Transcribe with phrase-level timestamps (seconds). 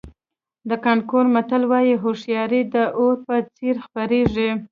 [0.69, 4.49] د کانګو متل وایي هوښیاري د اور په څېر خپرېږي.